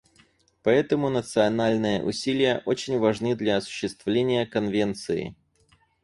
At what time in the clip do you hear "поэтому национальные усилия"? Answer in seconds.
0.63-2.63